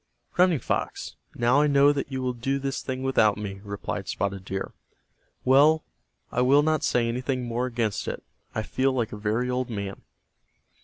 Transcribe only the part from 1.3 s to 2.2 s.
now I know that